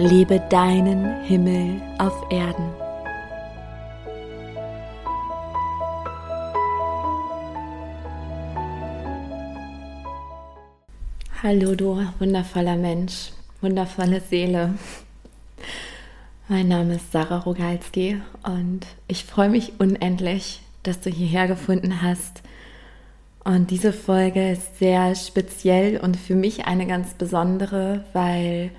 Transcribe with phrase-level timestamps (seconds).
[0.00, 2.70] Lebe deinen Himmel auf Erden.
[11.42, 14.74] Hallo du wundervoller Mensch, wundervolle Seele.
[16.46, 22.42] Mein Name ist Sarah Rogalski und ich freue mich unendlich, dass du hierher gefunden hast
[23.42, 28.70] und diese Folge ist sehr speziell und für mich eine ganz besondere, weil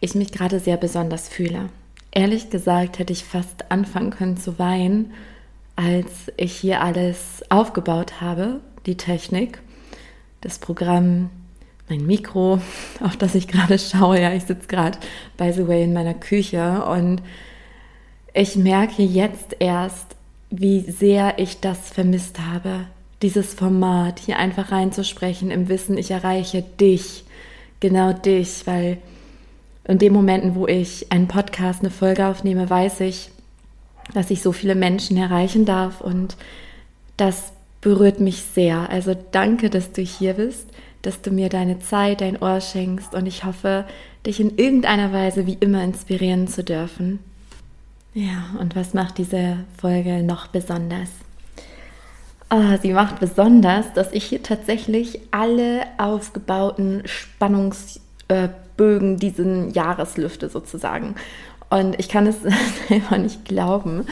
[0.00, 1.68] ich mich gerade sehr besonders fühle.
[2.12, 5.12] Ehrlich gesagt hätte ich fast anfangen können zu weinen,
[5.76, 9.60] als ich hier alles aufgebaut habe, die Technik,
[10.40, 11.30] das Programm,
[11.88, 12.60] mein Mikro,
[13.00, 14.20] auf das ich gerade schaue.
[14.20, 14.98] Ja, ich sitze gerade,
[15.36, 17.22] by the way, in meiner Küche und
[18.32, 20.16] ich merke jetzt erst,
[20.50, 22.86] wie sehr ich das vermisst habe,
[23.22, 27.24] dieses Format hier einfach reinzusprechen im Wissen, ich erreiche dich,
[27.80, 28.98] genau dich, weil
[29.90, 33.30] in den Momenten, wo ich einen Podcast, eine Folge aufnehme, weiß ich,
[34.14, 36.36] dass ich so viele Menschen erreichen darf und
[37.16, 38.88] das berührt mich sehr.
[38.90, 40.68] Also danke, dass du hier bist,
[41.02, 43.84] dass du mir deine Zeit, dein Ohr schenkst und ich hoffe,
[44.26, 47.18] dich in irgendeiner Weise wie immer inspirieren zu dürfen.
[48.14, 51.08] Ja, und was macht diese Folge noch besonders?
[52.48, 57.02] Ah, sie macht besonders, dass ich hier tatsächlich alle aufgebauten
[58.80, 61.14] Spannungsbögen diesen Jahreslüfte sozusagen.
[61.68, 62.36] Und ich kann es
[62.88, 64.06] selber nicht glauben,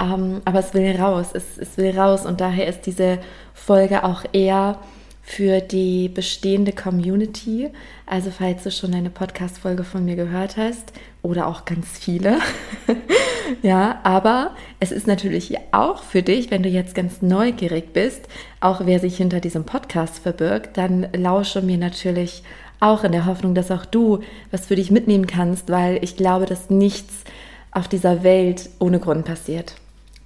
[0.00, 3.18] ähm, aber es will raus, es, es will raus und daher ist diese
[3.54, 4.78] Folge auch eher
[5.22, 7.68] für die bestehende Community.
[8.06, 10.92] Also falls du schon eine Podcast-Folge von mir gehört hast
[11.22, 12.38] oder auch ganz viele.
[13.62, 18.26] ja, aber es ist natürlich auch für dich, wenn du jetzt ganz neugierig bist,
[18.60, 22.42] auch wer sich hinter diesem Podcast verbirgt, dann lausche mir natürlich
[22.80, 26.46] auch in der Hoffnung, dass auch du was für dich mitnehmen kannst, weil ich glaube,
[26.46, 27.24] dass nichts
[27.72, 29.74] auf dieser Welt ohne Grund passiert.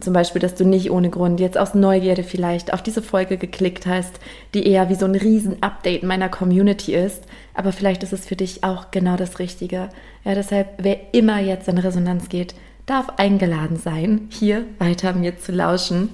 [0.00, 3.86] Zum Beispiel, dass du nicht ohne Grund jetzt aus Neugierde vielleicht auf diese Folge geklickt
[3.86, 4.18] hast,
[4.52, 7.22] die eher wie so ein Riesen-Update meiner Community ist.
[7.54, 9.90] Aber vielleicht ist es für dich auch genau das Richtige.
[10.24, 15.52] Ja, deshalb, wer immer jetzt in Resonanz geht, darf eingeladen sein, hier weiter mir zu
[15.52, 16.08] lauschen.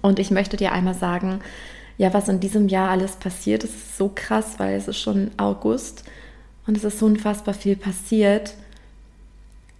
[0.00, 1.40] Und ich möchte dir einmal sagen,
[1.98, 6.04] ja, was in diesem Jahr alles passiert, ist so krass, weil es ist schon August
[6.66, 8.54] und es ist so unfassbar viel passiert.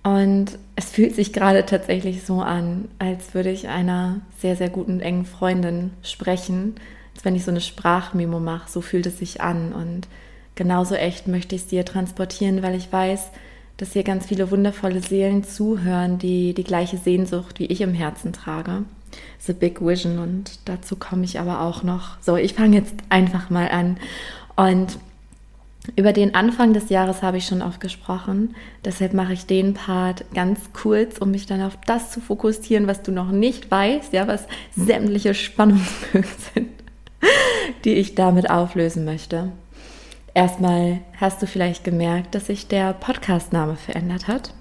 [0.03, 5.01] Und es fühlt sich gerade tatsächlich so an, als würde ich einer sehr, sehr guten,
[5.01, 6.75] engen Freundin sprechen,
[7.15, 8.69] als wenn ich so eine Sprachmemo mache.
[8.69, 9.73] So fühlt es sich an.
[9.73, 10.09] Und
[10.57, 13.29] genauso echt möchte ich es dir transportieren, weil ich weiß,
[13.77, 18.33] dass hier ganz viele wundervolle Seelen zuhören, die die gleiche Sehnsucht wie ich im Herzen
[18.33, 18.83] trage.
[19.39, 22.21] The Big Vision und dazu komme ich aber auch noch.
[22.21, 23.97] So, ich fange jetzt einfach mal an.
[24.57, 24.99] Und
[25.97, 28.55] über den Anfang des Jahres habe ich schon oft gesprochen.
[28.85, 33.03] Deshalb mache ich den Part ganz kurz, um mich dann auf das zu fokussieren, was
[33.03, 34.47] du noch nicht weißt, ja, was
[34.77, 36.69] sämtliche Spannungsbögen sind,
[37.85, 39.51] die ich damit auflösen möchte.
[40.35, 44.55] Erstmal hast du vielleicht gemerkt, dass sich der Podcastname verändert hat.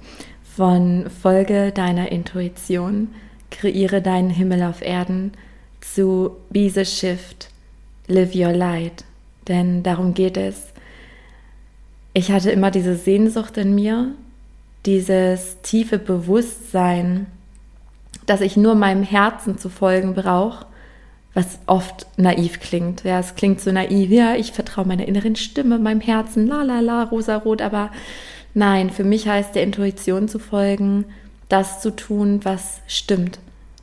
[0.55, 3.09] Von Folge deiner Intuition,
[3.51, 5.33] kreiere deinen Himmel auf Erden
[5.81, 7.49] zu Be the Shift,
[8.07, 9.03] Live Your Light.
[9.47, 10.71] Denn darum geht es
[12.13, 14.11] ich hatte immer diese Sehnsucht in mir,
[14.85, 17.27] dieses tiefe Bewusstsein,
[18.25, 20.65] dass ich nur meinem Herzen zu folgen brauche,
[21.33, 23.03] was oft naiv klingt.
[23.05, 26.81] Ja, es klingt so naiv, ja, ich vertraue meiner inneren Stimme, meinem Herzen, la la
[26.81, 27.91] la, rosarot, aber
[28.53, 31.05] nein, für mich heißt der Intuition zu folgen,
[31.47, 33.39] das zu tun, was stimmt.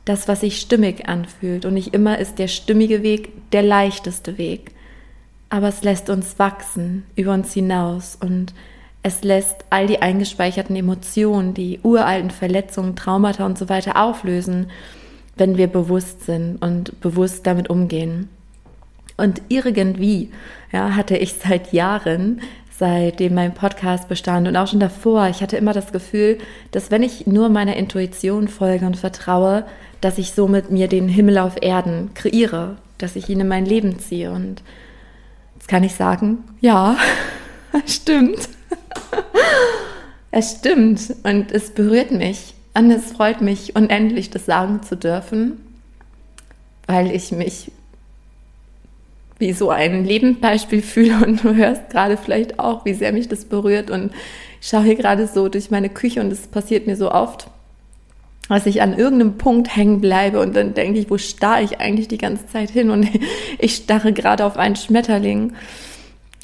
[0.09, 1.65] Das, was sich stimmig anfühlt.
[1.65, 4.71] Und nicht immer ist der stimmige Weg der leichteste Weg
[5.49, 8.53] aber es lässt uns wachsen über uns hinaus und
[9.01, 14.69] es lässt all die eingespeicherten Emotionen, die uralten Verletzungen, Traumata und so weiter auflösen,
[15.37, 18.29] wenn wir bewusst sind und bewusst damit umgehen.
[19.17, 20.31] Und irgendwie
[20.71, 22.41] ja, hatte ich seit Jahren,
[22.79, 26.37] seitdem mein Podcast bestand und auch schon davor, ich hatte immer das Gefühl,
[26.71, 29.65] dass wenn ich nur meiner Intuition folge und vertraue,
[29.99, 33.99] dass ich somit mir den Himmel auf Erden kreiere, dass ich ihn in mein Leben
[33.99, 34.63] ziehe und
[35.67, 36.95] kann ich sagen, ja,
[37.85, 38.49] stimmt.
[40.31, 42.53] Es stimmt und es berührt mich.
[42.75, 45.59] Und es freut mich unendlich, das sagen zu dürfen,
[46.85, 47.71] weil ich mich
[49.39, 53.45] wie so ein Lebensbeispiel fühle und du hörst gerade vielleicht auch, wie sehr mich das
[53.45, 54.11] berührt und
[54.61, 57.47] ich schaue hier gerade so durch meine Küche und es passiert mir so oft,
[58.49, 62.07] dass ich an irgendeinem Punkt hängen bleibe und dann denke ich, wo starre ich eigentlich
[62.07, 63.07] die ganze Zeit hin und
[63.59, 65.53] ich starre gerade auf einen Schmetterling.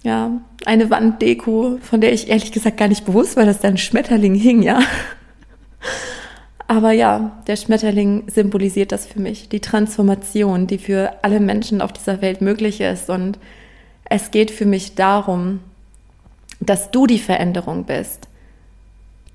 [0.03, 3.79] Ja, eine Wanddeko, von der ich ehrlich gesagt gar nicht bewusst war, dass da ein
[3.79, 4.79] Schmetterling hing, ja.
[6.67, 11.93] Aber ja, der Schmetterling symbolisiert das für mich, die Transformation, die für alle Menschen auf
[11.93, 13.09] dieser Welt möglich ist.
[13.09, 13.37] Und
[14.05, 15.59] es geht für mich darum,
[16.59, 18.27] dass du die Veränderung bist,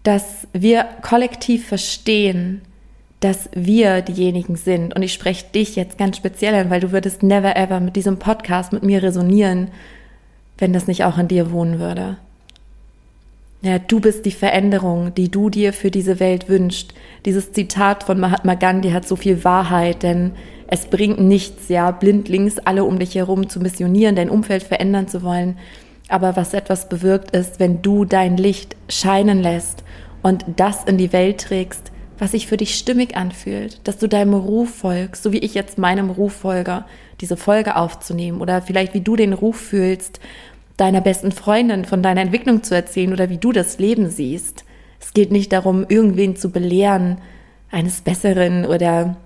[0.03, 2.63] dass wir kollektiv verstehen,
[3.21, 4.97] dass wir diejenigen sind.
[4.97, 8.19] Und ich spreche dich jetzt ganz speziell an, weil du würdest never ever mit diesem
[8.19, 9.69] Podcast mit mir resonieren,
[10.59, 12.17] wenn das nicht auch in dir wohnen würde.
[13.63, 16.95] Ja, du bist die Veränderung, die du dir für diese Welt wünschst.
[17.27, 20.33] Dieses Zitat von Mahatma Gandhi hat so viel Wahrheit, denn
[20.67, 25.23] es bringt nichts, ja, blindlings alle um dich herum zu missionieren, dein Umfeld verändern zu
[25.23, 25.59] wollen.
[26.09, 29.85] Aber was etwas bewirkt ist, wenn du dein Licht scheinen lässt
[30.23, 34.35] und das in die Welt trägst, was sich für dich stimmig anfühlt, dass du deinem
[34.35, 36.85] Ruf folgst, so wie ich jetzt meinem Ruf folge,
[37.21, 40.21] diese Folge aufzunehmen oder vielleicht wie du den Ruf fühlst
[40.81, 44.65] deiner besten Freundin von deiner Entwicklung zu erzählen oder wie du das Leben siehst.
[44.99, 47.19] Es geht nicht darum, irgendwen zu belehren,
[47.71, 49.17] eines Besseren oder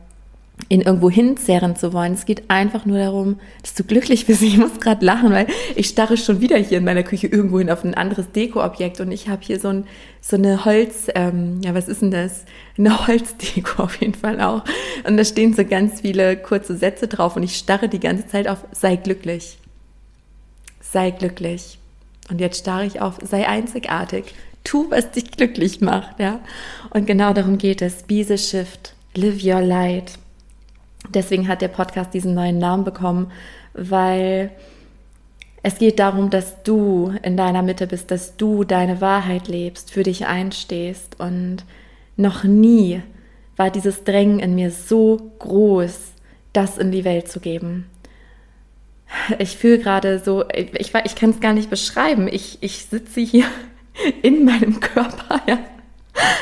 [0.68, 2.12] ihn irgendwo hinzerren zu wollen.
[2.12, 4.42] Es geht einfach nur darum, dass du glücklich bist.
[4.42, 7.70] Ich muss gerade lachen, weil ich starre schon wieder hier in meiner Küche irgendwo hin
[7.70, 9.84] auf ein anderes Dekoobjekt und ich habe hier so, ein,
[10.20, 12.44] so eine Holz, ähm, ja, was ist denn das?
[12.78, 14.64] Eine Holzdeko auf jeden Fall auch.
[15.06, 18.48] Und da stehen so ganz viele kurze Sätze drauf und ich starre die ganze Zeit
[18.48, 19.58] auf, sei glücklich
[20.94, 21.78] sei glücklich.
[22.30, 24.34] Und jetzt starre ich auf, sei einzigartig.
[24.62, 26.40] Tu, was dich glücklich macht, ja.
[26.90, 28.04] Und genau darum geht es.
[28.04, 28.94] Be the shift.
[29.14, 30.12] Live your light.
[31.10, 33.30] Deswegen hat der Podcast diesen neuen Namen bekommen,
[33.74, 34.50] weil
[35.62, 40.04] es geht darum, dass du in deiner Mitte bist, dass du deine Wahrheit lebst, für
[40.04, 41.20] dich einstehst.
[41.20, 41.64] Und
[42.16, 43.02] noch nie
[43.56, 46.12] war dieses Drängen in mir so groß,
[46.54, 47.90] das in die Welt zu geben
[49.38, 52.28] ich fühle gerade so, ich, ich kann es gar nicht beschreiben.
[52.30, 53.44] Ich, ich sitze hier
[54.22, 55.58] in meinem Körper, ja.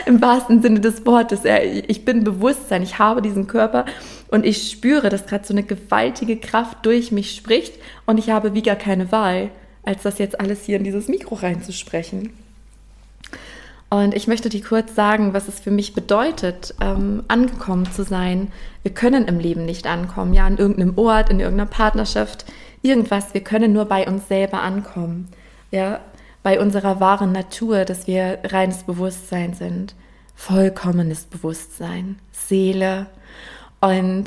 [0.05, 1.44] Im wahrsten Sinne des Wortes.
[1.44, 1.58] Ja.
[1.62, 3.87] Ich bin Bewusstsein, ich habe diesen Körper
[4.29, 7.75] und ich spüre, dass gerade so eine gewaltige Kraft durch mich spricht
[8.05, 9.50] und ich habe wie gar keine Wahl,
[9.82, 12.31] als das jetzt alles hier in dieses Mikro reinzusprechen.
[13.93, 18.50] Und ich möchte dir kurz sagen, was es für mich bedeutet, ähm, angekommen zu sein.
[18.82, 22.46] Wir können im Leben nicht ankommen, ja, an irgendeinem Ort, in irgendeiner Partnerschaft,
[22.82, 23.34] irgendwas.
[23.34, 25.29] Wir können nur bei uns selber ankommen,
[25.70, 26.00] ja,
[26.43, 29.94] bei unserer wahren Natur, dass wir reines Bewusstsein sind,
[30.34, 33.06] vollkommenes Bewusstsein, Seele.
[33.81, 34.26] Und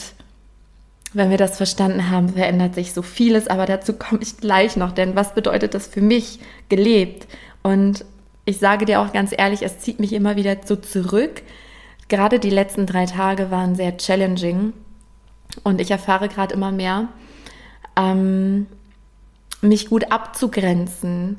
[1.14, 4.92] wenn wir das verstanden haben, verändert sich so vieles, aber dazu komme ich gleich noch,
[4.92, 7.28] denn was bedeutet das für mich gelebt?
[7.64, 8.06] Und
[8.46, 11.42] ich sage dir auch ganz ehrlich, es zieht mich immer wieder so zurück.
[12.08, 14.74] Gerade die letzten drei Tage waren sehr challenging
[15.64, 17.08] und ich erfahre gerade immer mehr,
[17.96, 18.68] ähm,
[19.62, 21.38] mich gut abzugrenzen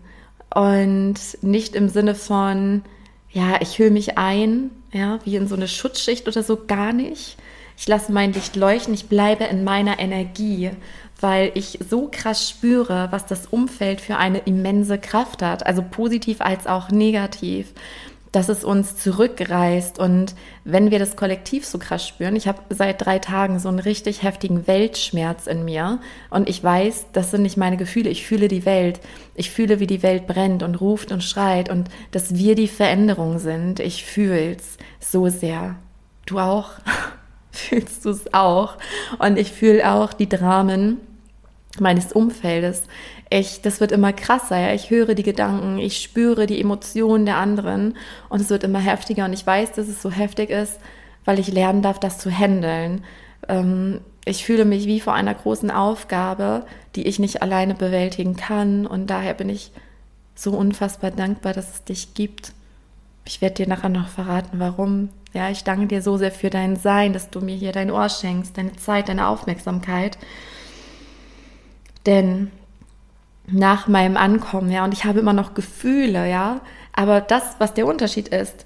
[0.54, 2.82] und nicht im Sinne von,
[3.30, 7.36] ja, ich hülle mich ein, ja, wie in so eine Schutzschicht oder so, gar nicht.
[7.78, 10.70] Ich lasse mein Licht leuchten, ich bleibe in meiner Energie
[11.20, 16.40] weil ich so krass spüre, was das Umfeld für eine immense Kraft hat, also positiv
[16.40, 17.72] als auch negativ,
[18.36, 19.98] dass es uns zurückreißt.
[19.98, 23.78] Und wenn wir das kollektiv so krass spüren, ich habe seit drei Tagen so einen
[23.78, 28.48] richtig heftigen Weltschmerz in mir und ich weiß, das sind nicht meine Gefühle, ich fühle
[28.48, 29.00] die Welt.
[29.34, 33.38] Ich fühle, wie die Welt brennt und ruft und schreit und dass wir die Veränderung
[33.38, 33.80] sind.
[33.80, 35.76] Ich fühle es so sehr.
[36.26, 36.72] Du auch?
[37.52, 38.76] Fühlst du es auch?
[39.18, 40.98] Und ich fühle auch die Dramen
[41.80, 42.82] meines Umfeldes.
[43.28, 44.72] Ich, das wird immer krasser, ja.
[44.72, 47.96] Ich höre die Gedanken, ich spüre die Emotionen der anderen
[48.28, 50.78] und es wird immer heftiger und ich weiß, dass es so heftig ist,
[51.24, 53.04] weil ich lernen darf, das zu handeln.
[53.48, 58.86] Ähm, ich fühle mich wie vor einer großen Aufgabe, die ich nicht alleine bewältigen kann
[58.86, 59.72] und daher bin ich
[60.36, 62.52] so unfassbar dankbar, dass es dich gibt.
[63.24, 65.08] Ich werde dir nachher noch verraten, warum.
[65.32, 68.08] Ja, ich danke dir so sehr für dein Sein, dass du mir hier dein Ohr
[68.08, 70.16] schenkst, deine Zeit, deine Aufmerksamkeit.
[72.06, 72.50] Denn
[73.48, 76.60] nach meinem Ankommen, ja, und ich habe immer noch Gefühle, ja,
[76.92, 78.64] aber das, was der Unterschied ist,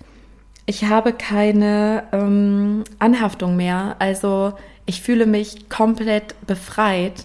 [0.67, 3.97] ich habe keine ähm, Anhaftung mehr.
[3.99, 4.53] Also
[4.87, 7.25] ich fühle mich komplett befreit.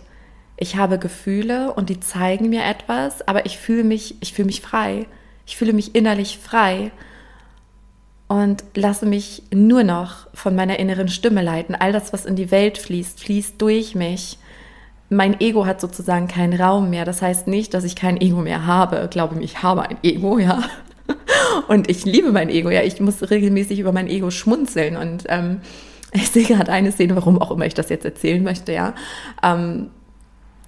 [0.57, 4.61] Ich habe Gefühle und die zeigen mir etwas, aber ich fühle mich, ich fühle mich
[4.61, 5.05] frei.
[5.45, 6.91] Ich fühle mich innerlich frei.
[8.27, 11.75] und lasse mich nur noch von meiner inneren Stimme leiten.
[11.75, 14.39] All das, was in die Welt fließt, fließt durch mich.
[15.15, 17.05] Mein Ego hat sozusagen keinen Raum mehr.
[17.05, 19.07] Das heißt nicht, dass ich kein Ego mehr habe.
[19.09, 20.63] Glaube mir, ich habe ein Ego, ja.
[21.67, 22.81] Und ich liebe mein Ego, ja.
[22.81, 24.97] Ich muss regelmäßig über mein Ego schmunzeln.
[24.97, 25.61] Und ähm,
[26.11, 28.93] ich sehe gerade eine Szene, warum auch immer ich das jetzt erzählen möchte, ja.
[29.43, 29.89] Ähm,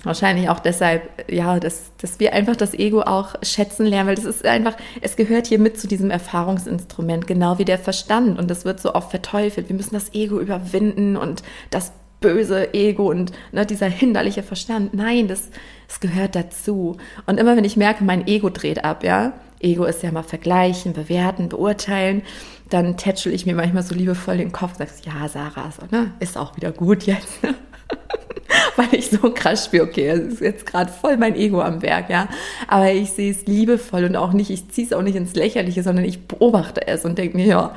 [0.03, 4.25] Wahrscheinlich auch deshalb, ja, dass, dass wir einfach das Ego auch schätzen lernen, weil das
[4.25, 8.37] ist einfach, es gehört hier mit zu diesem Erfahrungsinstrument, genau wie der Verstand.
[8.37, 9.69] Und das wird so oft verteufelt.
[9.69, 14.93] Wir müssen das Ego überwinden und das böse Ego und ne, dieser hinderliche Verstand.
[14.93, 15.49] Nein, das,
[15.87, 16.97] das gehört dazu.
[17.25, 20.93] Und immer wenn ich merke, mein Ego dreht ab, ja, Ego ist ja mal vergleichen,
[20.93, 22.21] bewerten, beurteilen,
[22.69, 26.11] dann tätschel ich mir manchmal so liebevoll den Kopf und sage, ja, Sarah, so, ne,
[26.19, 27.39] ist auch wieder gut jetzt.
[28.75, 32.09] weil ich so krass spüre, okay, es ist jetzt gerade voll mein Ego am Werk,
[32.09, 32.29] ja.
[32.67, 35.83] Aber ich sehe es liebevoll und auch nicht, ich ziehe es auch nicht ins Lächerliche,
[35.83, 37.75] sondern ich beobachte es und denke mir, ja,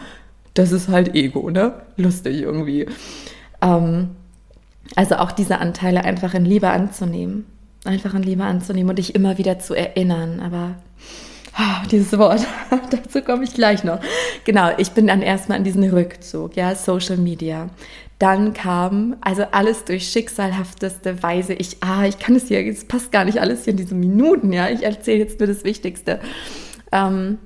[0.55, 1.75] das ist halt Ego, ne?
[1.97, 2.87] Lustig irgendwie.
[3.63, 4.11] Ähm,
[4.97, 7.47] also auch diese Anteile einfach in Liebe anzunehmen.
[7.85, 10.41] Einfach in Liebe anzunehmen und dich immer wieder zu erinnern.
[10.41, 10.77] Aber
[11.59, 12.47] oh, dieses Wort,
[12.91, 14.01] dazu komme ich gleich noch.
[14.45, 17.71] Genau, ich bin dann erstmal an diesen Rückzug, ja, Social Media.
[18.19, 21.55] Dann kam, also alles durch schicksalhafteste Weise.
[21.55, 24.53] Ich, ah, ich kann es hier, es passt gar nicht alles hier in diesen Minuten,
[24.53, 24.69] ja.
[24.69, 26.21] Ich erzähle jetzt nur das Wichtigste.
[26.93, 27.39] Ähm,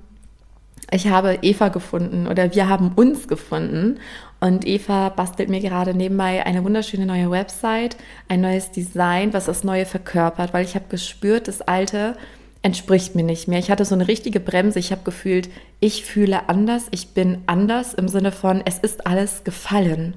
[0.91, 3.99] ich habe Eva gefunden oder wir haben uns gefunden
[4.45, 7.97] und Eva bastelt mir gerade nebenbei eine wunderschöne neue Website,
[8.29, 12.17] ein neues Design, was das Neue verkörpert, weil ich habe gespürt, das Alte
[12.61, 13.59] entspricht mir nicht mehr.
[13.59, 14.79] Ich hatte so eine richtige Bremse.
[14.79, 15.49] Ich habe gefühlt,
[15.81, 20.15] ich fühle anders, ich bin anders im Sinne von, es ist alles gefallen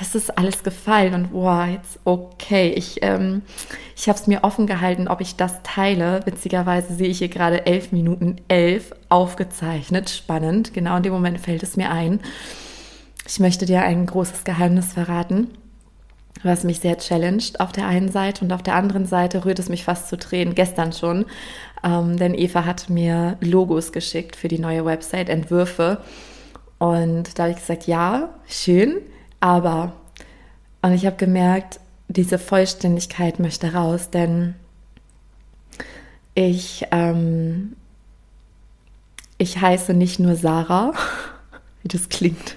[0.00, 2.72] es ist alles gefallen und boah, jetzt okay.
[2.76, 3.42] Ich, ähm,
[3.96, 6.20] ich habe es mir offen gehalten, ob ich das teile.
[6.24, 10.10] Witzigerweise sehe ich hier gerade elf Minuten elf aufgezeichnet.
[10.10, 10.74] Spannend.
[10.74, 12.20] Genau in dem Moment fällt es mir ein.
[13.26, 15.48] Ich möchte dir ein großes Geheimnis verraten,
[16.42, 19.68] was mich sehr challenged auf der einen Seite und auf der anderen Seite rührt es
[19.68, 21.24] mich fast zu Tränen, gestern schon.
[21.82, 26.02] Ähm, denn Eva hat mir Logos geschickt für die neue Website, Entwürfe.
[26.78, 29.00] Und da habe ich gesagt, ja, schön
[29.44, 29.92] aber,
[30.80, 31.78] und ich habe gemerkt,
[32.08, 34.54] diese Vollständigkeit möchte raus, denn
[36.34, 37.76] ich, ähm,
[39.36, 40.94] ich heiße nicht nur Sarah,
[41.82, 42.56] wie das klingt.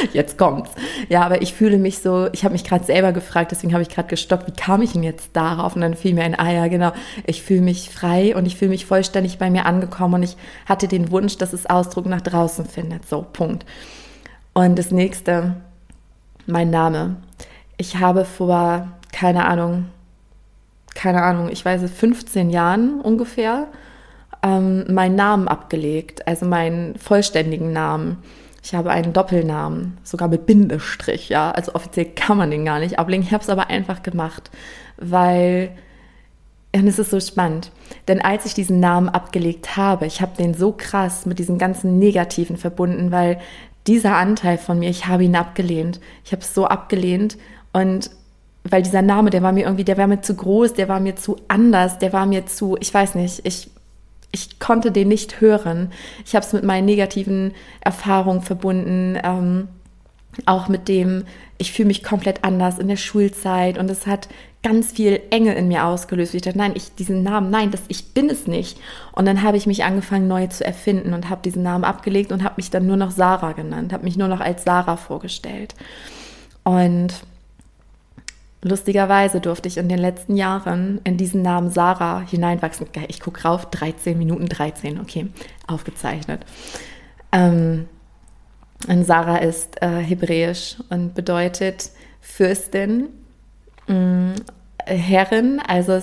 [0.12, 0.70] jetzt kommt's.
[1.08, 3.88] Ja, aber ich fühle mich so, ich habe mich gerade selber gefragt, deswegen habe ich
[3.88, 5.74] gerade gestoppt, wie kam ich denn jetzt darauf?
[5.74, 6.92] Und dann fiel mir ein, ah ja, genau,
[7.26, 10.88] ich fühle mich frei und ich fühle mich vollständig bei mir angekommen und ich hatte
[10.88, 13.08] den Wunsch, dass es Ausdruck nach draußen findet.
[13.08, 13.64] So, Punkt.
[14.52, 15.56] Und das nächste,
[16.46, 17.16] mein Name.
[17.76, 19.86] Ich habe vor, keine Ahnung,
[20.94, 23.68] keine Ahnung, ich weiß es, 15 Jahren ungefähr,
[24.42, 28.18] ähm, meinen Namen abgelegt, also meinen vollständigen Namen.
[28.62, 31.50] Ich habe einen Doppelnamen, sogar mit Bindestrich, ja.
[31.50, 33.22] Also offiziell kann man den gar nicht ablegen.
[33.22, 34.50] Ich habe es aber einfach gemacht,
[34.98, 35.70] weil
[36.72, 37.72] und es ist so spannend,
[38.06, 41.98] denn als ich diesen Namen abgelegt habe, ich habe den so krass mit diesem ganzen
[41.98, 43.40] Negativen verbunden, weil
[43.86, 46.00] dieser Anteil von mir, ich habe ihn abgelehnt.
[46.24, 47.38] Ich habe es so abgelehnt
[47.72, 48.10] und
[48.62, 51.16] weil dieser Name, der war mir irgendwie, der war mir zu groß, der war mir
[51.16, 53.70] zu anders, der war mir zu, ich weiß nicht, ich,
[54.32, 55.92] ich konnte den nicht hören.
[56.24, 59.68] Ich habe es mit meinen negativen Erfahrungen verbunden, ähm,
[60.46, 61.24] auch mit dem,
[61.58, 64.28] ich fühle mich komplett anders in der Schulzeit und es hat
[64.62, 66.34] ganz viel Enge in mir ausgelöst.
[66.34, 68.78] Ich dachte, nein, ich diesen Namen, nein, das ich bin es nicht.
[69.12, 72.44] Und dann habe ich mich angefangen neu zu erfinden und habe diesen Namen abgelegt und
[72.44, 75.74] habe mich dann nur noch Sarah genannt, habe mich nur noch als Sarah vorgestellt.
[76.62, 77.14] Und
[78.62, 82.86] lustigerweise durfte ich in den letzten Jahren in diesen Namen Sarah hineinwachsen.
[83.08, 85.28] Ich gucke rauf, 13 Minuten 13, okay,
[85.66, 86.44] aufgezeichnet.
[87.32, 87.88] Ähm,
[88.88, 91.90] und Sarah ist äh, hebräisch und bedeutet
[92.20, 93.08] Fürstin
[93.86, 94.34] mh,
[94.86, 96.00] Herrin, also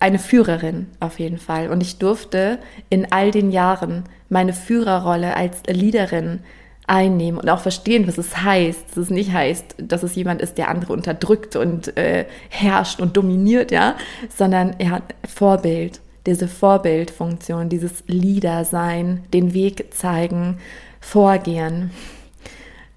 [0.00, 1.70] eine Führerin auf jeden Fall.
[1.70, 2.58] Und ich durfte
[2.90, 6.40] in all den Jahren meine Führerrolle als Leaderin
[6.88, 8.90] einnehmen und auch verstehen, was es heißt.
[8.90, 13.16] Dass es nicht heißt, dass es jemand ist, der andere unterdrückt und äh, herrscht und
[13.16, 13.96] dominiert, ja,
[14.34, 20.58] sondern er hat Vorbild, diese Vorbildfunktion, dieses Leader sein, den Weg zeigen,
[21.00, 21.90] vorgehen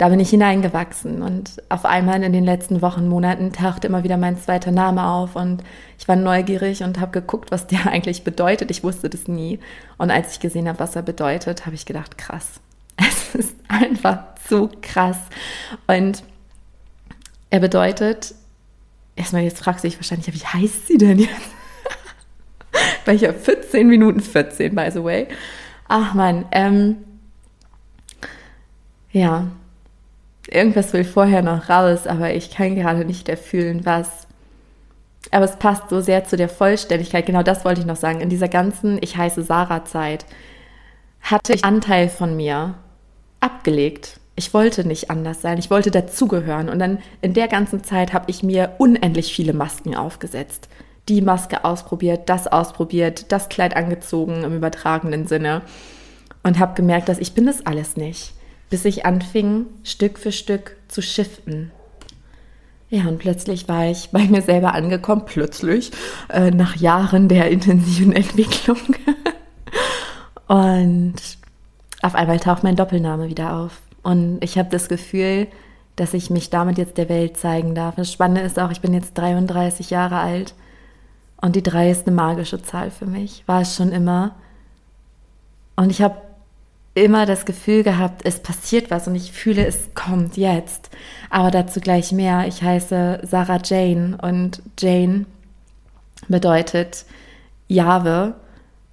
[0.02, 4.18] da bin ich hineingewachsen und auf einmal in den letzten Wochen, Monaten tauchte immer wieder
[4.18, 5.62] mein zweiter Name auf und
[6.00, 8.72] ich war neugierig und habe geguckt, was der eigentlich bedeutet.
[8.72, 9.60] Ich wusste das nie
[10.00, 12.62] und als ich gesehen habe, was er bedeutet, habe ich gedacht, krass.
[13.34, 15.18] Es ist einfach zu krass
[15.88, 16.24] und
[17.50, 18.34] er bedeutet,
[19.16, 21.50] erstmal jetzt fragst du dich wahrscheinlich, wie heißt sie denn jetzt?
[23.06, 25.28] Welcher 14 Minuten 14, by the way.
[25.88, 26.98] Ach man, ähm,
[29.12, 29.48] ja,
[30.48, 34.28] irgendwas will vorher noch raus, aber ich kann gerade nicht erfüllen, was.
[35.32, 37.26] Aber es passt so sehr zu der Vollständigkeit.
[37.26, 38.22] Genau das wollte ich noch sagen.
[38.22, 40.26] In dieser ganzen Ich heiße Sarah-Zeit
[41.22, 42.76] hatte ich Anteil von mir
[43.40, 44.20] abgelegt.
[44.36, 45.58] Ich wollte nicht anders sein.
[45.58, 46.70] Ich wollte dazugehören.
[46.70, 50.70] Und dann in der ganzen Zeit habe ich mir unendlich viele Masken aufgesetzt.
[51.10, 55.62] Die Maske ausprobiert, das ausprobiert, das Kleid angezogen im übertragenen Sinne.
[56.44, 58.34] Und habe gemerkt, dass ich bin das alles nicht
[58.72, 61.72] bis ich anfing, Stück für Stück zu shiften.
[62.90, 65.92] Ja, und plötzlich war ich bei mir selber angekommen, plötzlich,
[66.30, 68.78] äh, nach Jahren der intensiven Entwicklung.
[70.52, 71.16] und
[72.02, 73.82] auf einmal taucht mein Doppelname wieder auf.
[74.04, 75.48] Und ich habe das Gefühl,
[75.96, 77.96] dass ich mich damit jetzt der Welt zeigen darf.
[77.96, 80.54] Das Spannende ist auch, ich bin jetzt 33 Jahre alt
[81.40, 84.36] und die 3 ist eine magische Zahl für mich, war es schon immer.
[85.78, 86.18] Und ich habe
[86.96, 90.90] immer das Gefühl gehabt, es passiert was und ich fühle, es kommt jetzt.
[91.30, 92.46] Aber dazu gleich mehr.
[92.46, 95.28] Ich heiße Sarah Jane und Jane
[96.28, 97.06] bedeutet
[97.70, 98.36] Jahwe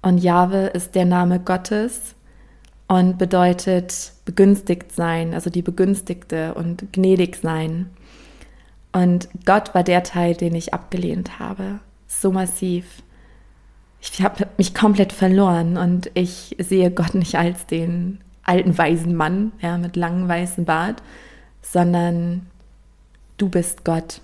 [0.01, 2.15] und Jahwe ist der Name Gottes
[2.87, 7.89] und bedeutet begünstigt sein, also die Begünstigte und gnädig sein.
[8.91, 11.79] Und Gott war der Teil, den ich abgelehnt habe.
[12.07, 13.03] So massiv
[14.01, 19.51] ich habe mich komplett verloren und ich sehe Gott nicht als den alten weisen Mann
[19.61, 21.03] ja, mit langem weißen Bart,
[21.61, 22.47] sondern
[23.37, 24.21] du bist Gott.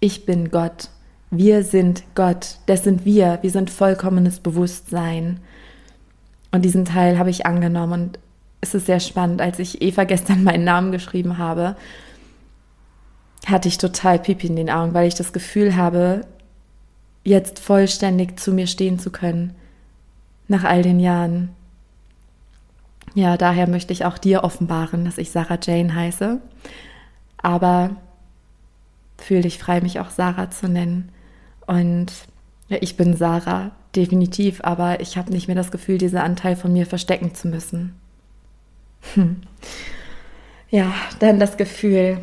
[0.00, 0.90] Ich bin Gott.
[1.30, 2.56] Wir sind Gott.
[2.66, 3.38] Das sind wir.
[3.42, 5.40] Wir sind vollkommenes Bewusstsein.
[6.50, 8.18] Und diesen Teil habe ich angenommen und
[8.60, 9.42] es ist sehr spannend.
[9.42, 11.76] Als ich Eva gestern meinen Namen geschrieben habe,
[13.46, 16.22] hatte ich total Pipi in den Augen, weil ich das Gefühl habe,
[17.24, 19.54] jetzt vollständig zu mir stehen zu können,
[20.48, 21.50] nach all den Jahren.
[23.14, 26.40] Ja, daher möchte ich auch dir offenbaren, dass ich Sarah Jane heiße.
[27.36, 27.96] Aber
[29.18, 31.10] fühle dich frei, mich auch Sarah zu nennen.
[31.68, 32.10] Und
[32.68, 36.72] ja, ich bin Sarah, definitiv, aber ich habe nicht mehr das Gefühl, diesen Anteil von
[36.72, 37.94] mir verstecken zu müssen.
[39.14, 39.36] Hm.
[40.70, 42.18] Ja, dann das Gefühl,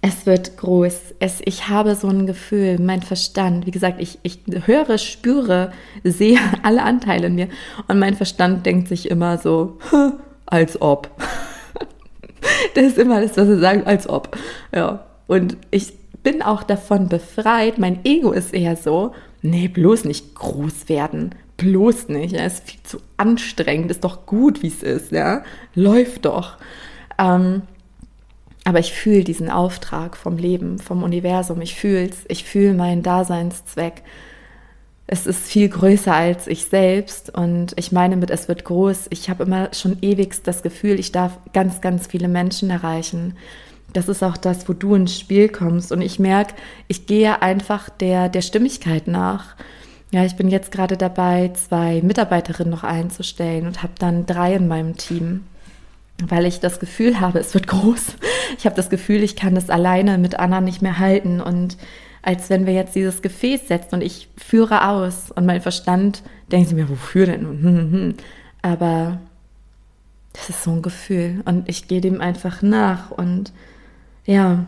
[0.00, 1.14] es wird groß.
[1.18, 5.72] Es, ich habe so ein Gefühl, mein Verstand, wie gesagt, ich, ich höre, spüre,
[6.04, 7.48] sehe alle Anteile in mir
[7.88, 9.78] und mein Verstand denkt sich immer so,
[10.46, 11.10] als ob.
[12.76, 14.38] das ist immer das, was er sagt, als ob.
[14.72, 15.04] Ja.
[15.26, 17.78] Und ich bin auch davon befreit.
[17.78, 21.34] Mein Ego ist eher so, nee, bloß nicht groß werden.
[21.56, 22.34] Bloß nicht.
[22.34, 23.90] Es ist viel zu anstrengend.
[23.90, 25.12] Ist doch gut, wie es ist.
[25.12, 25.42] Ja?
[25.74, 26.56] Läuft doch.
[27.18, 27.62] Ähm,
[28.64, 31.60] aber ich fühle diesen Auftrag vom Leben, vom Universum.
[31.60, 32.24] Ich fühle es.
[32.28, 34.02] Ich fühle meinen Daseinszweck.
[35.10, 39.06] Es ist viel größer als ich selbst und ich meine mit, es wird groß.
[39.08, 43.34] Ich habe immer schon ewigst das Gefühl, ich darf ganz, ganz viele Menschen erreichen.
[43.92, 45.92] Das ist auch das, wo du ins Spiel kommst.
[45.92, 46.54] Und ich merke,
[46.88, 49.56] ich gehe einfach der, der Stimmigkeit nach.
[50.10, 54.68] Ja, ich bin jetzt gerade dabei, zwei Mitarbeiterinnen noch einzustellen und habe dann drei in
[54.68, 55.44] meinem Team
[56.26, 58.16] weil ich das Gefühl habe, es wird groß.
[58.58, 61.76] Ich habe das Gefühl, ich kann das alleine mit Anna nicht mehr halten und
[62.22, 66.72] als wenn wir jetzt dieses Gefäß setzen und ich führe aus und mein Verstand denkt
[66.72, 68.14] mir, wofür denn?
[68.62, 69.20] Aber
[70.32, 73.52] das ist so ein Gefühl und ich gehe dem einfach nach und
[74.28, 74.66] ja,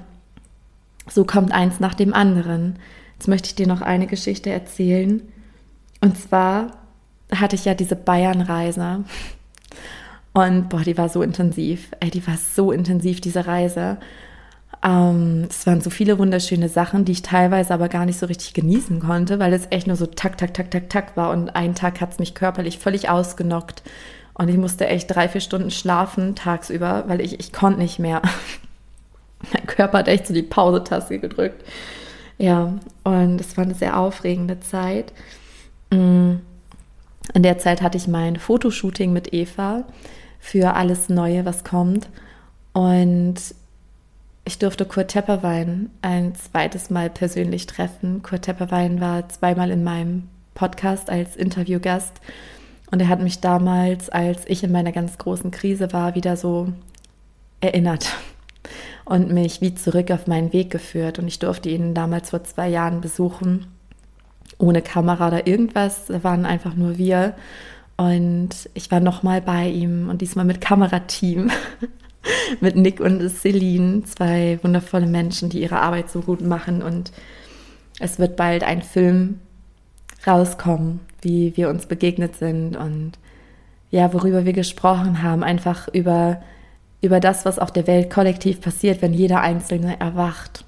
[1.07, 2.79] so kommt eins nach dem anderen.
[3.19, 5.23] Jetzt möchte ich dir noch eine Geschichte erzählen.
[6.01, 6.79] Und zwar
[7.31, 9.05] hatte ich ja diese Bayern-Reise
[10.33, 11.91] und boah, die war so intensiv.
[12.01, 13.99] Ey, die war so intensiv, diese Reise.
[14.83, 18.55] Ähm, es waren so viele wunderschöne Sachen, die ich teilweise aber gar nicht so richtig
[18.55, 21.31] genießen konnte, weil es echt nur so tak, tak, tak, tak, tak war.
[21.33, 23.83] Und einen Tag hat es mich körperlich völlig ausgenockt.
[24.33, 28.23] Und ich musste echt drei, vier Stunden schlafen tagsüber, weil ich, ich konnte nicht mehr.
[29.53, 31.65] Mein Körper hat echt so die Pause-Taste gedrückt.
[32.39, 32.75] Ja,
[33.05, 35.13] und es war eine sehr aufregende Zeit.
[35.91, 36.37] Mm.
[37.35, 39.85] In der Zeit hatte ich mein Fotoshooting mit Eva
[40.41, 42.09] für alles Neue, was kommt.
[42.73, 43.37] Und
[44.45, 48.23] ich durfte Kurt Tepperwein ein zweites Mal persönlich treffen.
[48.23, 52.21] Kurt Tepperwein war zweimal in meinem Podcast als Interviewgast.
[52.91, 56.73] Und er hat mich damals, als ich in meiner ganz großen Krise war, wieder so
[57.61, 58.09] erinnert
[59.05, 61.19] und mich wie zurück auf meinen Weg geführt.
[61.19, 63.67] Und ich durfte ihn damals vor zwei Jahren besuchen,
[64.59, 66.07] ohne Kamera oder irgendwas.
[66.07, 67.35] Da waren einfach nur wir.
[67.97, 71.51] Und ich war nochmal bei ihm und diesmal mit Kamerateam,
[72.61, 76.83] mit Nick und Celine, zwei wundervolle Menschen, die ihre Arbeit so gut machen.
[76.83, 77.13] Und
[77.99, 79.41] es wird bald ein Film
[80.27, 83.13] rauskommen, wie wir uns begegnet sind und
[83.91, 86.41] ja, worüber wir gesprochen haben, einfach über
[87.01, 90.65] über das, was auf der Welt kollektiv passiert, wenn jeder Einzelne erwacht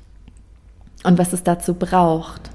[1.05, 2.51] und was es dazu braucht.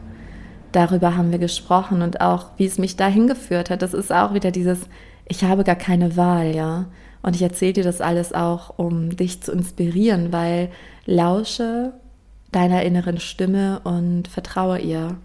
[0.72, 3.82] Darüber haben wir gesprochen und auch, wie es mich dahin geführt hat.
[3.82, 4.80] Das ist auch wieder dieses,
[5.26, 6.86] ich habe gar keine Wahl, ja.
[7.22, 10.70] Und ich erzähle dir das alles auch, um dich zu inspirieren, weil
[11.06, 11.94] lausche
[12.52, 15.18] deiner inneren Stimme und vertraue ihr.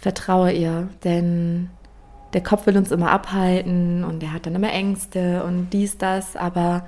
[0.00, 1.70] Vertraue ihr, denn
[2.32, 6.36] der Kopf will uns immer abhalten und der hat dann immer Ängste und dies, das,
[6.36, 6.86] aber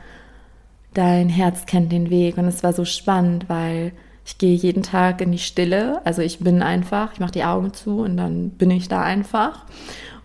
[0.94, 3.92] dein Herz kennt den Weg und es war so spannend, weil
[4.24, 7.74] ich gehe jeden Tag in die Stille, also ich bin einfach, ich mache die Augen
[7.74, 9.66] zu und dann bin ich da einfach.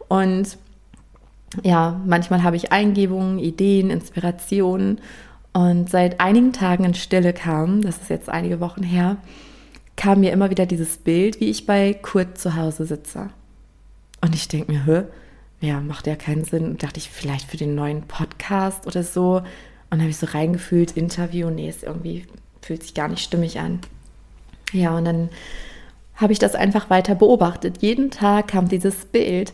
[0.08, 0.58] Und
[1.64, 5.00] ja, manchmal habe ich Eingebungen, Ideen, Inspirationen.
[5.52, 9.18] Und seit einigen Tagen in Stille kam, das ist jetzt einige Wochen her,
[9.96, 13.32] kam mir immer wieder dieses Bild, wie ich bei Kurt zu Hause sitze.
[14.22, 15.04] Und ich denke mir, hä,
[15.62, 16.66] ja, macht ja keinen Sinn.
[16.66, 19.38] Und dachte ich, vielleicht für den neuen Podcast oder so.
[19.38, 19.46] Und
[19.90, 22.26] dann habe ich so reingefühlt, Interview, nee, ist irgendwie,
[22.62, 23.80] fühlt sich gar nicht stimmig an.
[24.72, 25.30] Ja, und dann
[26.16, 27.82] habe ich das einfach weiter beobachtet.
[27.82, 29.54] Jeden Tag kam dieses Bild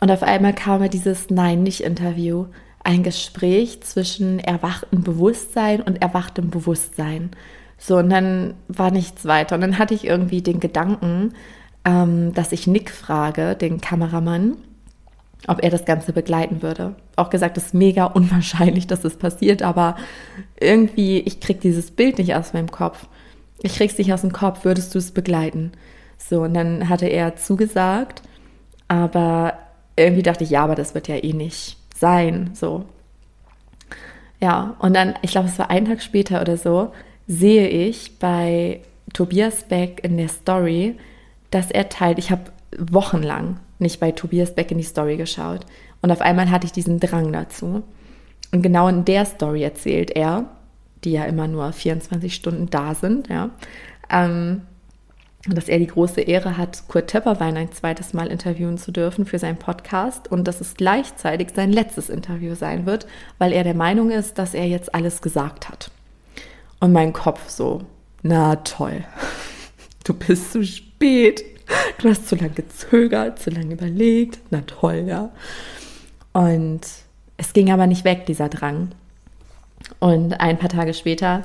[0.00, 2.46] und auf einmal kam mir dieses Nein-Nicht-Interview.
[2.82, 7.30] Ein Gespräch zwischen erwachtem Bewusstsein und erwachtem Bewusstsein.
[7.78, 9.54] So, und dann war nichts weiter.
[9.56, 11.34] Und dann hatte ich irgendwie den Gedanken,
[11.86, 14.56] ähm, dass ich Nick frage, den Kameramann,
[15.46, 16.96] ob er das Ganze begleiten würde.
[17.14, 19.96] Auch gesagt, es ist mega unwahrscheinlich, dass das passiert, aber
[20.60, 23.06] irgendwie, ich kriege dieses Bild nicht aus meinem Kopf.
[23.62, 25.72] Ich krieg's nicht aus dem Kopf, würdest du es begleiten?
[26.18, 28.22] So, und dann hatte er zugesagt,
[28.88, 29.54] aber
[29.96, 32.84] irgendwie dachte ich, ja, aber das wird ja eh nicht sein, so.
[34.40, 36.92] Ja, und dann, ich glaube, es war einen Tag später oder so,
[37.28, 38.80] sehe ich bei
[39.12, 40.96] Tobias Beck in der Story,
[41.56, 42.42] dass er teilt, ich habe
[42.78, 45.66] wochenlang nicht bei Tobias Beck in die Story geschaut.
[46.02, 47.82] Und auf einmal hatte ich diesen Drang dazu.
[48.52, 50.44] Und genau in der Story erzählt er,
[51.04, 53.50] die ja immer nur 24 Stunden da sind, ja,
[54.10, 54.62] ähm,
[55.48, 59.38] dass er die große Ehre hat, Kurt Töpperwein ein zweites Mal interviewen zu dürfen für
[59.38, 63.06] seinen Podcast und dass es gleichzeitig sein letztes Interview sein wird,
[63.38, 65.90] weil er der Meinung ist, dass er jetzt alles gesagt hat.
[66.80, 67.82] Und mein Kopf so,
[68.22, 69.04] na toll,
[70.06, 71.44] du bist zu spät.
[71.98, 74.38] Du hast zu lange gezögert, zu lange überlegt.
[74.50, 75.30] Na toll, ja.
[76.32, 76.80] Und
[77.36, 78.90] es ging aber nicht weg, dieser Drang.
[79.98, 81.44] Und ein paar Tage später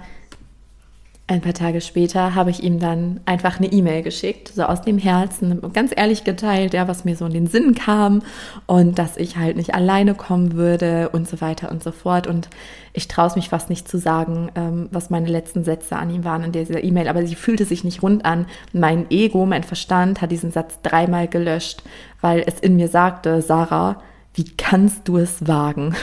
[1.31, 4.97] ein paar Tage später habe ich ihm dann einfach eine E-Mail geschickt, so aus dem
[4.97, 8.21] Herzen, ganz ehrlich geteilt, ja, was mir so in den Sinn kam
[8.65, 12.27] und dass ich halt nicht alleine kommen würde und so weiter und so fort.
[12.27, 12.49] Und
[12.93, 16.25] ich traue es mich fast nicht zu sagen, ähm, was meine letzten Sätze an ihm
[16.25, 18.45] waren in dieser E-Mail, aber sie fühlte sich nicht rund an.
[18.73, 21.81] Mein Ego, mein Verstand hat diesen Satz dreimal gelöscht,
[22.19, 24.01] weil es in mir sagte, Sarah,
[24.33, 25.95] wie kannst du es wagen?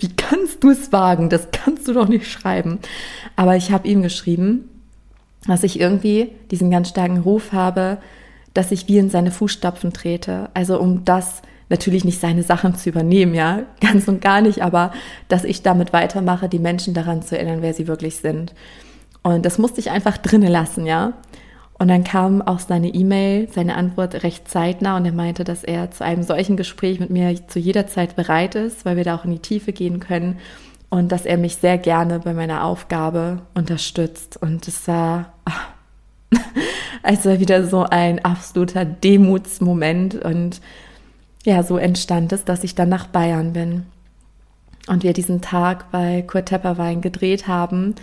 [0.00, 1.30] Wie kannst du es wagen?
[1.30, 2.78] Das kannst du doch nicht schreiben.
[3.36, 4.68] Aber ich habe ihm geschrieben,
[5.46, 7.98] dass ich irgendwie diesen ganz starken Ruf habe,
[8.54, 10.48] dass ich wie in seine Fußstapfen trete.
[10.54, 14.92] Also um das natürlich nicht seine Sachen zu übernehmen, ja, ganz und gar nicht, aber
[15.28, 18.54] dass ich damit weitermache, die Menschen daran zu erinnern, wer sie wirklich sind.
[19.22, 21.14] Und das musste ich einfach drinnen lassen, ja.
[21.78, 25.90] Und dann kam auch seine E-Mail, seine Antwort recht zeitnah und er meinte, dass er
[25.90, 29.24] zu einem solchen Gespräch mit mir zu jeder Zeit bereit ist, weil wir da auch
[29.24, 30.38] in die Tiefe gehen können
[30.88, 34.40] und dass er mich sehr gerne bei meiner Aufgabe unterstützt.
[34.40, 35.68] Und es war ach,
[37.02, 40.60] also wieder so ein absoluter Demutsmoment und
[41.44, 43.84] ja, so entstand es, dass ich dann nach Bayern bin
[44.86, 47.94] und wir diesen Tag bei Kurt Tepperwein gedreht haben.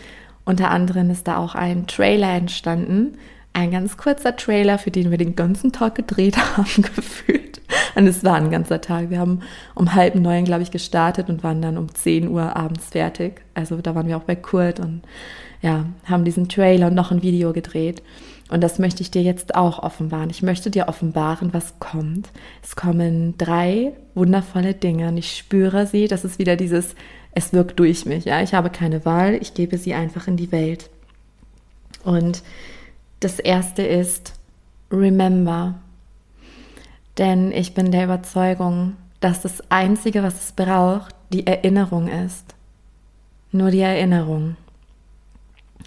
[0.45, 3.17] Unter anderem ist da auch ein Trailer entstanden,
[3.53, 7.61] ein ganz kurzer Trailer, für den wir den ganzen Tag gedreht haben, gefühlt.
[7.95, 9.09] Und es war ein ganzer Tag.
[9.09, 9.41] Wir haben
[9.75, 13.41] um halb neun, glaube ich, gestartet und waren dann um 10 Uhr abends fertig.
[13.53, 15.01] Also da waren wir auch bei Kurt und
[15.61, 18.01] ja, haben diesen Trailer und noch ein Video gedreht.
[18.49, 20.29] Und das möchte ich dir jetzt auch offenbaren.
[20.29, 22.29] Ich möchte dir offenbaren, was kommt.
[22.61, 26.07] Es kommen drei wundervolle Dinge und ich spüre sie.
[26.07, 26.95] Das ist wieder dieses,
[27.33, 28.25] es wirkt durch mich.
[28.25, 29.35] Ja, ich habe keine Wahl.
[29.35, 30.89] Ich gebe sie einfach in die Welt.
[32.03, 32.43] Und
[33.21, 34.33] das erste ist
[34.91, 35.75] Remember.
[37.17, 42.55] Denn ich bin der Überzeugung, dass das Einzige, was es braucht, die Erinnerung ist.
[43.51, 44.57] Nur die Erinnerung.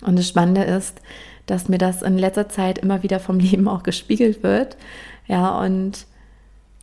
[0.02, 1.00] Und das Spannende ist,
[1.46, 4.76] dass mir das in letzter Zeit immer wieder vom Leben auch gespiegelt wird.
[5.26, 6.06] Ja, und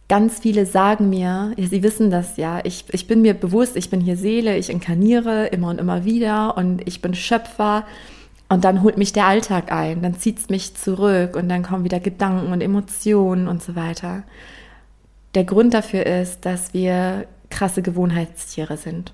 [0.10, 3.90] ganz viele sagen mir, ja, sie wissen das ja, ich, ich bin mir bewusst, ich
[3.90, 7.86] bin hier Seele, ich inkarniere immer und immer wieder und ich bin Schöpfer
[8.52, 11.86] und dann holt mich der Alltag ein, dann zieht es mich zurück und dann kommen
[11.86, 14.24] wieder Gedanken und Emotionen und so weiter.
[15.36, 19.14] Der Grund dafür ist, dass wir krasse Gewohnheitstiere sind.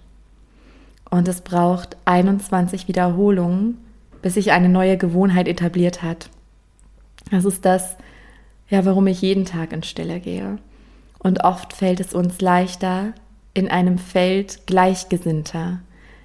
[1.12, 3.78] Und es braucht 21 Wiederholungen,
[4.23, 6.32] bis sich eine neue Gewohnheit etabliert hat.
[7.30, 7.95] Das ist das,
[8.69, 10.58] ja, warum ich jeden Tag in Stille gehe.
[11.19, 13.13] Und oft fällt es uns leichter
[13.54, 15.82] in einem Feld Gleichgesinnter.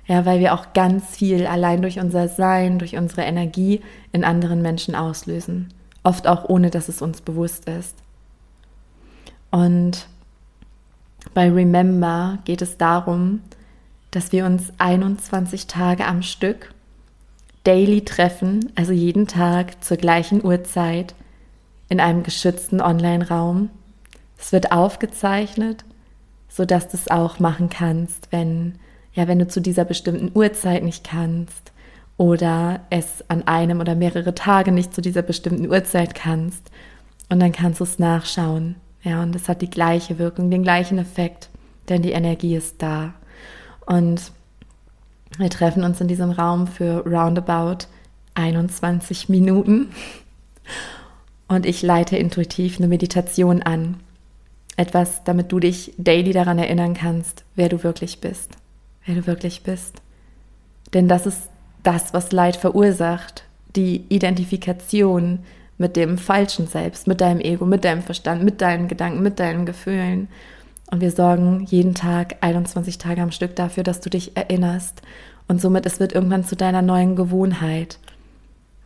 [0.07, 4.61] Ja, weil wir auch ganz viel allein durch unser Sein, durch unsere Energie in anderen
[4.61, 5.73] Menschen auslösen.
[6.03, 7.97] Oft auch ohne, dass es uns bewusst ist.
[9.51, 10.07] Und
[11.35, 13.41] bei Remember geht es darum,
[14.11, 16.75] dass wir uns 21 Tage am Stück
[17.65, 21.15] daily treffen, also jeden Tag zur gleichen Uhrzeit
[21.89, 23.71] in einem geschützten Online-Raum.
[24.39, 25.85] Es wird aufgezeichnet,
[26.49, 28.79] sodass du es auch machen kannst, wenn,
[29.15, 31.73] ja, wenn du zu dieser bestimmten Uhrzeit nicht kannst
[32.17, 36.71] oder es an einem oder mehrere Tage nicht zu dieser bestimmten Uhrzeit kannst.
[37.29, 38.77] Und dann kannst du es nachschauen.
[39.03, 41.49] Ja, und es hat die gleiche Wirkung, den gleichen Effekt,
[41.89, 43.15] denn die Energie ist da.
[43.87, 44.33] Und
[45.39, 47.87] wir treffen uns in diesem Raum für roundabout
[48.35, 49.91] 21 Minuten.
[51.49, 54.01] Und ich leite intuitiv eine Meditation an.
[54.77, 58.57] Etwas, damit du dich daily daran erinnern kannst, wer du wirklich bist.
[59.05, 60.03] Wer du wirklich bist.
[60.95, 61.49] Denn das ist
[61.83, 63.45] das, was Leid verursacht.
[63.75, 65.41] Die Identifikation
[65.79, 69.67] mit dem falschen Selbst, mit deinem Ego, mit deinem Verstand, mit deinen Gedanken, mit deinen
[69.67, 70.29] Gefühlen.
[70.91, 75.03] Und wir sorgen jeden Tag 21 Tage am Stück dafür, dass du dich erinnerst.
[75.49, 77.99] Und somit es wird irgendwann zu deiner neuen Gewohnheit.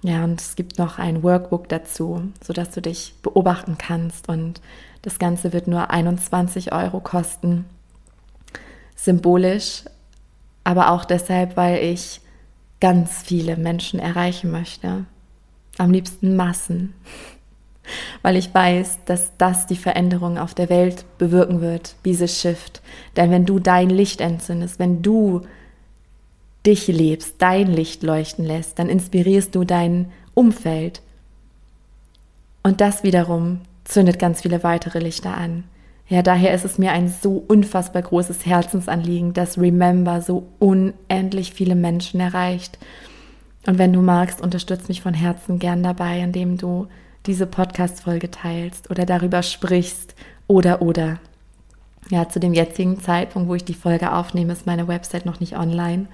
[0.03, 4.29] Ja, und es gibt noch ein Workbook dazu, sodass du dich beobachten kannst.
[4.29, 4.61] Und
[5.03, 7.65] das Ganze wird nur 21 Euro kosten.
[8.95, 9.83] Symbolisch,
[10.67, 12.21] aber auch deshalb, weil ich
[12.81, 15.05] ganz viele Menschen erreichen möchte.
[15.79, 16.93] Am liebsten Massen
[18.23, 22.83] weil ich weiß, dass das die Veränderung auf der Welt bewirken wird, dieses Shift.
[23.17, 25.43] Denn wenn du dein Licht entzündest, wenn du
[26.67, 31.01] dich lebst, dein Licht leuchten lässt, dann inspirierst du dein Umfeld.
[32.65, 35.63] Und das wiederum zündet ganz viele weitere Lichter an.
[36.09, 41.75] Ja, daher ist es mir ein so unfassbar großes Herzensanliegen, dass Remember so unendlich viele
[41.75, 42.79] Menschen erreicht.
[43.66, 46.87] Und wenn du magst, unterstütz mich von Herzen gern dabei, indem du
[47.27, 50.14] diese Podcast-Folge teilst oder darüber sprichst
[50.47, 51.19] oder oder.
[52.09, 55.57] Ja, zu dem jetzigen Zeitpunkt, wo ich die Folge aufnehme, ist meine Website noch nicht
[55.57, 56.07] online.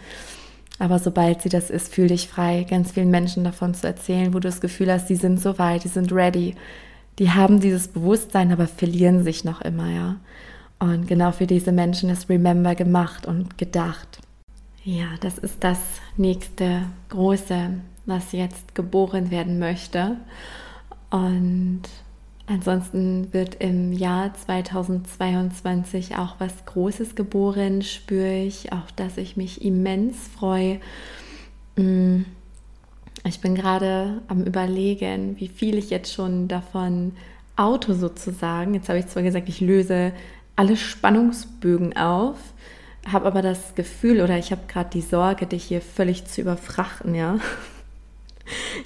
[0.78, 4.38] Aber sobald sie das ist, fühle dich frei, ganz vielen Menschen davon zu erzählen, wo
[4.38, 6.55] du das Gefühl hast, die sind so weit, die sind ready,
[7.18, 10.16] die haben dieses Bewusstsein, aber verlieren sich noch immer, ja.
[10.79, 14.18] Und genau für diese Menschen ist Remember gemacht und gedacht.
[14.85, 15.79] Ja, das ist das
[16.16, 20.16] nächste große, was jetzt geboren werden möchte.
[21.11, 21.83] Und
[22.46, 29.64] ansonsten wird im Jahr 2022 auch was Großes geboren, spüre ich, auch dass ich mich
[29.64, 30.81] immens freue.
[31.77, 32.22] Mm,
[33.24, 37.12] ich bin gerade am Überlegen, wie viel ich jetzt schon davon
[37.56, 38.74] Auto sozusagen.
[38.74, 40.12] Jetzt habe ich zwar gesagt, ich löse
[40.56, 42.37] alle Spannungsbögen auf,
[43.11, 47.14] habe aber das Gefühl oder ich habe gerade die Sorge, dich hier völlig zu überfrachten,
[47.14, 47.38] ja.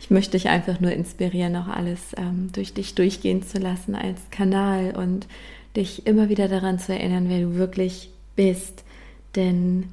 [0.00, 4.20] Ich möchte dich einfach nur inspirieren, auch alles ähm, durch dich durchgehen zu lassen als
[4.30, 5.26] Kanal und
[5.74, 8.84] dich immer wieder daran zu erinnern, wer du wirklich bist.
[9.34, 9.88] Denn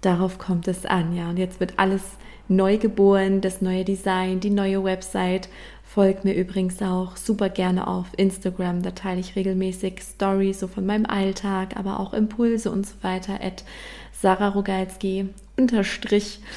[0.00, 1.30] darauf kommt es an, ja.
[1.30, 2.02] Und jetzt wird alles
[2.48, 5.48] neu geboren, das neue Design, die neue Website.
[5.84, 8.82] Folgt mir übrigens auch super gerne auf Instagram.
[8.82, 13.40] Da teile ich regelmäßig Stories so von meinem Alltag, aber auch Impulse und so weiter.
[13.42, 13.64] At
[14.12, 16.40] Sarah Rogalski unterstrich.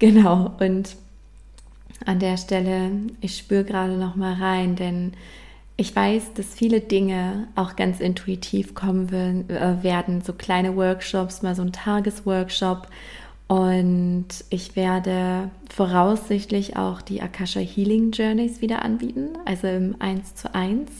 [0.00, 0.54] Genau.
[0.60, 0.94] Und
[2.06, 5.12] an der Stelle, ich spüre gerade noch mal rein, denn
[5.76, 11.54] ich weiß, dass viele Dinge auch ganz intuitiv kommen äh, werden, so kleine Workshops, mal
[11.54, 12.88] so ein Tagesworkshop.
[13.48, 20.54] Und ich werde voraussichtlich auch die Akasha Healing Journeys wieder anbieten, also im 1 zu
[20.54, 20.90] 1,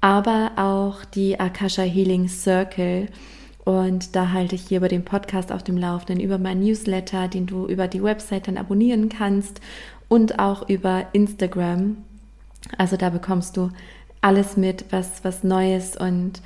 [0.00, 3.08] aber auch die Akasha Healing Circle.
[3.66, 7.46] Und da halte ich hier über den Podcast auf dem Laufenden, über meinen Newsletter, den
[7.46, 9.60] du über die Website dann abonnieren kannst
[10.08, 11.98] und auch über Instagram.
[12.78, 13.70] Also da bekommst du
[14.22, 16.40] alles mit, was, was Neues und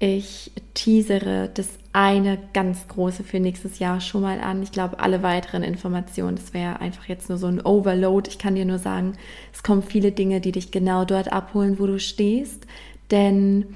[0.00, 4.62] ich teasere das eine ganz große für nächstes Jahr schon mal an.
[4.62, 8.30] Ich glaube, alle weiteren Informationen, das wäre einfach jetzt nur so ein Overload.
[8.30, 9.14] Ich kann dir nur sagen,
[9.52, 12.66] es kommen viele Dinge, die dich genau dort abholen, wo du stehst.
[13.10, 13.66] Denn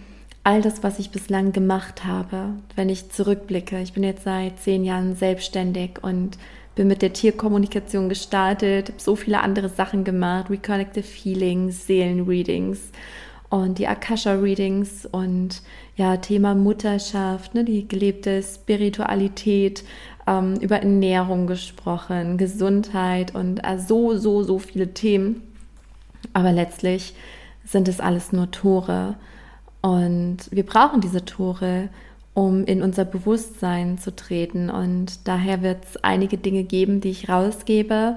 [0.44, 4.84] all das, was ich bislang gemacht habe, wenn ich zurückblicke, ich bin jetzt seit zehn
[4.84, 6.38] Jahren selbstständig und
[6.76, 12.92] bin mit der Tierkommunikation gestartet, habe so viele andere Sachen gemacht, Reconnective Healings, Seelenreadings
[13.52, 15.60] und die Akasha-Readings und
[15.94, 19.84] ja, Thema Mutterschaft, ne, die gelebte Spiritualität,
[20.26, 25.42] ähm, über Ernährung gesprochen, Gesundheit und äh, so, so, so viele Themen.
[26.32, 27.14] Aber letztlich
[27.62, 29.16] sind es alles nur Tore.
[29.82, 31.90] Und wir brauchen diese Tore,
[32.32, 34.70] um in unser Bewusstsein zu treten.
[34.70, 38.16] Und daher wird es einige Dinge geben, die ich rausgebe,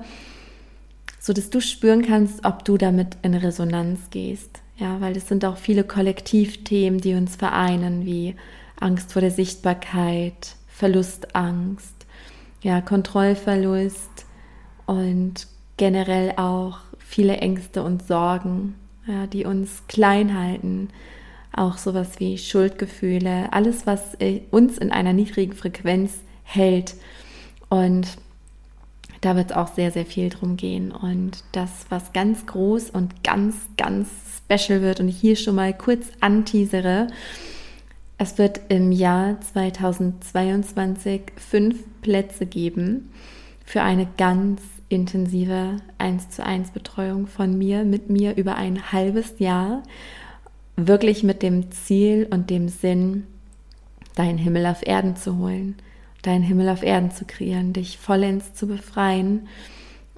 [1.20, 4.62] so dass du spüren kannst, ob du damit in Resonanz gehst.
[4.78, 8.36] Ja, weil es sind auch viele Kollektivthemen, die uns vereinen, wie
[8.80, 12.06] Angst vor der Sichtbarkeit, Verlustangst,
[12.62, 14.26] ja, Kontrollverlust
[14.86, 18.76] und generell auch viele Ängste und Sorgen,
[19.08, 20.90] ja, die uns klein halten.
[21.56, 26.96] Auch sowas wie Schuldgefühle, alles, was äh, uns in einer niedrigen Frequenz hält.
[27.70, 28.18] Und
[29.26, 30.92] da wird es auch sehr, sehr viel drum gehen.
[30.92, 34.08] Und das, was ganz groß und ganz, ganz
[34.38, 37.08] special wird und hier schon mal kurz anteasere,
[38.18, 43.12] es wird im Jahr 2022 fünf Plätze geben
[43.66, 49.40] für eine ganz intensive 1 zu 1 Betreuung von mir, mit mir über ein halbes
[49.40, 49.82] Jahr,
[50.76, 53.26] wirklich mit dem Ziel und dem Sinn,
[54.16, 55.76] deinen Himmel auf Erden zu holen,
[56.26, 59.48] deinen Himmel auf Erden zu kreieren, dich vollends zu befreien.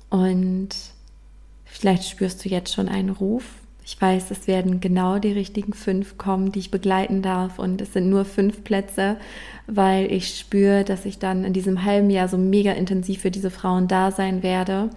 [0.09, 0.69] Und
[1.65, 3.43] vielleicht spürst du jetzt schon einen Ruf.
[3.83, 7.57] Ich weiß, es werden genau die richtigen fünf kommen, die ich begleiten darf.
[7.57, 9.17] Und es sind nur fünf Plätze,
[9.65, 13.49] weil ich spüre, dass ich dann in diesem halben Jahr so mega intensiv für diese
[13.49, 14.89] Frauen da sein werde.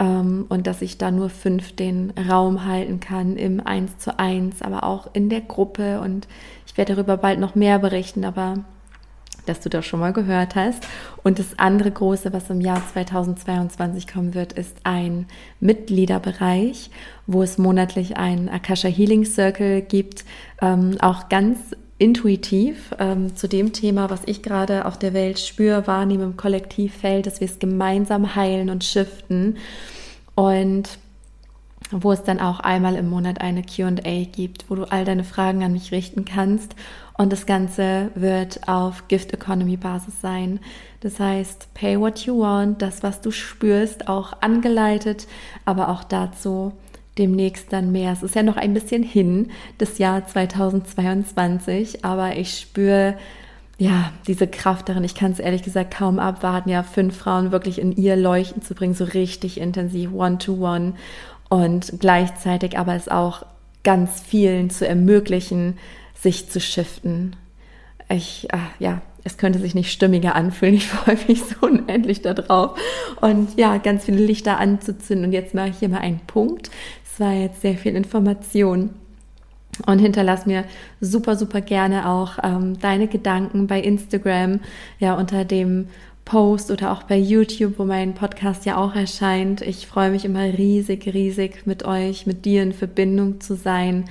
[0.00, 4.62] Ähm, und dass ich da nur fünf den Raum halten kann im Eins zu eins,
[4.62, 6.00] aber auch in der Gruppe.
[6.00, 6.26] Und
[6.66, 8.64] ich werde darüber bald noch mehr berichten, aber
[9.48, 10.86] dass du das schon mal gehört hast.
[11.22, 15.26] Und das andere große, was im Jahr 2022 kommen wird, ist ein
[15.60, 16.90] Mitgliederbereich,
[17.26, 20.24] wo es monatlich einen Akasha Healing Circle gibt,
[20.60, 21.58] ähm, auch ganz
[21.98, 27.26] intuitiv ähm, zu dem Thema, was ich gerade auf der Welt spüre, wahrnehme im Kollektivfeld,
[27.26, 29.56] dass wir es gemeinsam heilen und shiften.
[30.36, 30.88] Und
[31.90, 35.64] wo es dann auch einmal im Monat eine QA gibt, wo du all deine Fragen
[35.64, 36.74] an mich richten kannst
[37.18, 40.60] und das Ganze wird auf Gift Economy Basis sein.
[41.00, 45.26] Das heißt, pay what you want, das, was du spürst, auch angeleitet,
[45.64, 46.72] aber auch dazu
[47.18, 48.12] demnächst dann mehr.
[48.12, 53.16] Es ist ja noch ein bisschen hin, das Jahr 2022, aber ich spüre
[53.78, 55.04] ja diese Kraft darin.
[55.04, 58.74] Ich kann es ehrlich gesagt kaum abwarten, ja, fünf Frauen wirklich in ihr Leuchten zu
[58.74, 60.90] bringen, so richtig intensiv, one-to-one.
[60.90, 60.94] -one.
[61.48, 63.44] Und gleichzeitig aber es auch
[63.84, 65.78] ganz vielen zu ermöglichen,
[66.14, 67.36] sich zu shiften.
[68.08, 70.74] Ich, ach, ja, es könnte sich nicht stimmiger anfühlen.
[70.74, 72.78] Ich freue mich so unendlich darauf.
[73.20, 75.26] Und ja, ganz viele Lichter anzuzünden.
[75.26, 76.70] Und jetzt mache ich hier mal einen Punkt.
[77.04, 78.90] Es war jetzt sehr viel Information.
[79.86, 80.64] Und hinterlass mir
[81.00, 84.60] super, super gerne auch ähm, deine Gedanken bei Instagram,
[84.98, 85.88] ja, unter dem
[86.28, 89.62] Post oder auch bei YouTube, wo mein Podcast ja auch erscheint.
[89.62, 94.04] Ich freue mich immer riesig, riesig mit euch, mit dir in Verbindung zu sein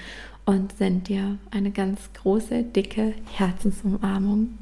[0.43, 4.57] und sende dir eine ganz große, dicke Herzensumarmung.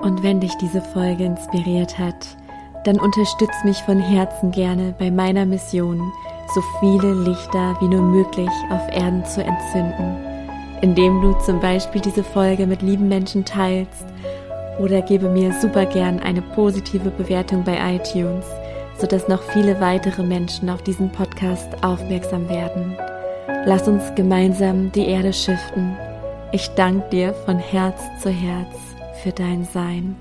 [0.00, 2.36] Und wenn dich diese Folge inspiriert hat,
[2.84, 6.12] dann unterstütz mich von Herzen gerne bei meiner Mission,
[6.52, 10.16] so viele Lichter wie nur möglich auf Erden zu entzünden,
[10.80, 14.06] indem du zum Beispiel diese Folge mit lieben Menschen teilst
[14.78, 18.44] oder gebe mir super gern eine positive Bewertung bei iTunes
[18.98, 22.96] sodass noch viele weitere Menschen auf diesen Podcast aufmerksam werden.
[23.66, 25.96] Lass uns gemeinsam die Erde schiften.
[26.52, 28.76] Ich danke dir von Herz zu Herz
[29.22, 30.16] für dein Sein.